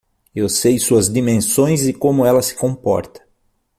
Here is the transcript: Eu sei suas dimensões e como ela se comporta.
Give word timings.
Eu 0.33 0.49
sei 0.49 0.79
suas 0.79 1.07
dimensões 1.07 1.83
e 1.87 1.93
como 1.93 2.25
ela 2.25 2.41
se 2.41 2.55
comporta. 2.55 3.21